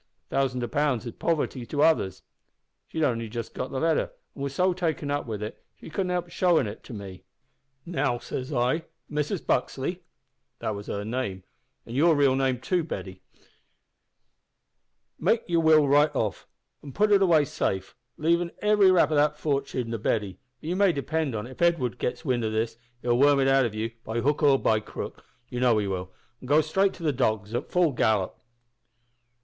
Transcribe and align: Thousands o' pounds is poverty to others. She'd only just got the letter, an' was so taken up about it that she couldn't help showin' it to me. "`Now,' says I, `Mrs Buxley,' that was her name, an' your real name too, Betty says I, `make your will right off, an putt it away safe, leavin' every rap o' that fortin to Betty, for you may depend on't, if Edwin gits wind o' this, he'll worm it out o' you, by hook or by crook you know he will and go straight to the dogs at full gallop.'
Thousands 0.31 0.63
o' 0.63 0.67
pounds 0.67 1.05
is 1.05 1.11
poverty 1.11 1.63
to 1.67 1.83
others. 1.83 2.23
She'd 2.87 3.03
only 3.03 3.29
just 3.29 3.53
got 3.53 3.69
the 3.69 3.79
letter, 3.79 4.09
an' 4.35 4.41
was 4.41 4.55
so 4.55 4.73
taken 4.73 5.11
up 5.11 5.25
about 5.27 5.35
it 5.35 5.39
that 5.53 5.63
she 5.79 5.91
couldn't 5.91 6.09
help 6.09 6.29
showin' 6.31 6.65
it 6.65 6.83
to 6.85 6.93
me. 6.95 7.23
"`Now,' 7.85 8.19
says 8.19 8.51
I, 8.51 8.85
`Mrs 9.11 9.45
Buxley,' 9.45 10.01
that 10.57 10.73
was 10.73 10.87
her 10.87 11.05
name, 11.05 11.43
an' 11.85 11.93
your 11.93 12.15
real 12.15 12.35
name 12.35 12.59
too, 12.59 12.83
Betty 12.83 13.21
says 13.35 13.45
I, 15.19 15.21
`make 15.23 15.41
your 15.45 15.59
will 15.61 15.87
right 15.87 16.09
off, 16.15 16.47
an 16.81 16.93
putt 16.93 17.11
it 17.11 17.21
away 17.21 17.45
safe, 17.45 17.95
leavin' 18.17 18.49
every 18.59 18.89
rap 18.89 19.11
o' 19.11 19.15
that 19.15 19.37
fortin 19.37 19.91
to 19.91 19.99
Betty, 19.99 20.39
for 20.61 20.65
you 20.65 20.75
may 20.75 20.91
depend 20.91 21.35
on't, 21.35 21.45
if 21.47 21.61
Edwin 21.61 21.91
gits 21.99 22.25
wind 22.25 22.43
o' 22.43 22.49
this, 22.49 22.75
he'll 23.03 23.19
worm 23.19 23.39
it 23.39 23.47
out 23.47 23.65
o' 23.67 23.69
you, 23.77 23.91
by 24.03 24.19
hook 24.19 24.41
or 24.41 24.57
by 24.57 24.79
crook 24.79 25.23
you 25.49 25.59
know 25.59 25.77
he 25.77 25.85
will 25.85 26.11
and 26.39 26.49
go 26.49 26.59
straight 26.59 26.93
to 26.95 27.03
the 27.03 27.13
dogs 27.13 27.53
at 27.53 27.69
full 27.69 27.91
gallop.' 27.91 28.39